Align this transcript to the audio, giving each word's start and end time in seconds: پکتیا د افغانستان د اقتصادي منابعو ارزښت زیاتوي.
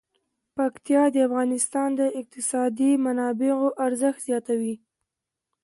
پکتیا 0.57 1.03
د 1.13 1.15
افغانستان 1.27 1.89
د 1.99 2.01
اقتصادي 2.19 2.91
منابعو 3.05 3.67
ارزښت 3.85 4.19
زیاتوي. 4.27 4.75